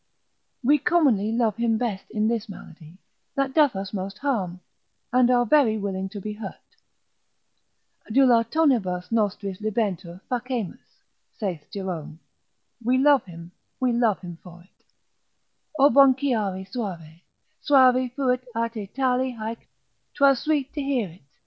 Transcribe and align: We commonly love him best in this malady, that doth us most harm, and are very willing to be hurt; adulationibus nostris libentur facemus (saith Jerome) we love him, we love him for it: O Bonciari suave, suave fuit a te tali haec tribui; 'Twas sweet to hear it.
We 0.63 0.79
commonly 0.79 1.31
love 1.31 1.57
him 1.57 1.77
best 1.77 2.05
in 2.09 2.27
this 2.27 2.49
malady, 2.49 2.97
that 3.35 3.53
doth 3.53 3.75
us 3.75 3.93
most 3.93 4.17
harm, 4.17 4.61
and 5.13 5.29
are 5.29 5.45
very 5.45 5.77
willing 5.77 6.09
to 6.09 6.19
be 6.19 6.33
hurt; 6.33 6.55
adulationibus 8.11 9.11
nostris 9.11 9.61
libentur 9.61 10.21
facemus 10.27 11.03
(saith 11.37 11.67
Jerome) 11.71 12.19
we 12.83 12.97
love 12.97 13.25
him, 13.25 13.51
we 13.79 13.93
love 13.93 14.21
him 14.21 14.39
for 14.41 14.63
it: 14.63 14.85
O 15.77 15.91
Bonciari 15.91 16.65
suave, 16.65 17.21
suave 17.61 18.11
fuit 18.15 18.43
a 18.55 18.69
te 18.69 18.87
tali 18.87 19.33
haec 19.33 19.57
tribui; 19.59 19.67
'Twas 20.15 20.39
sweet 20.39 20.73
to 20.73 20.81
hear 20.81 21.09
it. 21.09 21.21